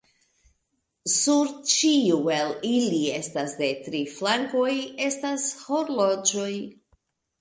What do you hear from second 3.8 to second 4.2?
tri